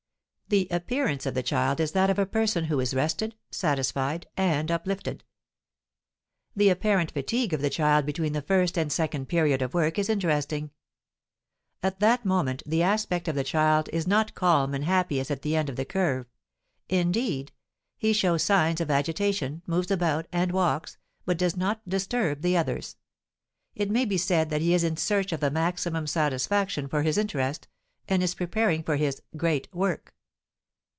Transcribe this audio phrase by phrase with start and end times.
[0.51, 4.69] The appearance of the child is that of a person who is rested, satisfied, and
[4.69, 5.23] uplifted.
[6.57, 10.09] The apparent fatigue of the child between the first and second period of work is
[10.09, 10.71] interesting;
[11.81, 15.41] at that moment the aspect of the child is not calm and happy as at
[15.41, 16.25] the end of the curve;
[16.89, 17.53] indeed,
[17.97, 22.97] he shows signs of agitation, moves about, and walks, but does not disturb the others.
[23.73, 27.17] It may be said that he is in search of the maximum satisfaction for his
[27.17, 27.69] interest,
[28.09, 30.13] and is preparing for his "great work."